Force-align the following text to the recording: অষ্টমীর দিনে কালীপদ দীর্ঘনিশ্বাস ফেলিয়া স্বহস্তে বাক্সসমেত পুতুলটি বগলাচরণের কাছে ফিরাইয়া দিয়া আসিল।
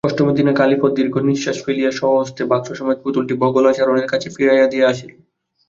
অষ্টমীর 0.03 0.37
দিনে 0.37 0.53
কালীপদ 0.53 0.91
দীর্ঘনিশ্বাস 0.95 1.57
ফেলিয়া 1.65 1.91
স্বহস্তে 1.91 2.41
বাক্সসমেত 2.51 2.97
পুতুলটি 3.03 3.33
বগলাচরণের 3.41 4.07
কাছে 4.11 4.27
ফিরাইয়া 4.35 4.67
দিয়া 4.67 4.85
আসিল। 4.91 5.11